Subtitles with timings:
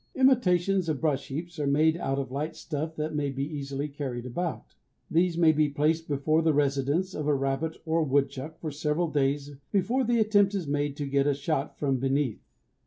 [0.15, 4.25] Imitations of brush heaps are made out of light stuff that may easily be carried
[4.25, 4.73] about.
[5.11, 9.57] These may be placed before the residence of a rabbit or woodchuck for several days
[9.71, 12.41] before the attempt is made to get a shot from beneath.